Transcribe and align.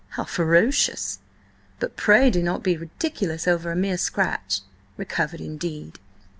"How 0.17 0.23
ferocious! 0.23 1.19
But 1.79 1.95
pray 1.95 2.31
do 2.31 2.41
not 2.41 2.63
be 2.63 2.75
ridiculous 2.75 3.47
over 3.47 3.71
a 3.71 3.75
mere 3.75 3.97
scratch. 3.99 4.61
Recovered, 4.97 5.41
indeed!" 5.41 5.99